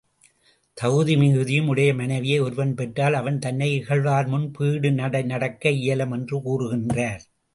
[0.77, 7.23] தகுதி மிகுதியும் உடைய மனைவியை ஒருவன் பெற்றால் அவன் தன்னை இகழ்வார்முன் பீடு நடைநடக்க இயலும் என்று கூறுகின்றார்.